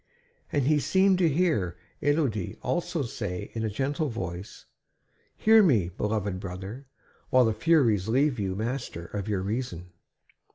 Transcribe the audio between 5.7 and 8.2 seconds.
beloved brother, while the Furies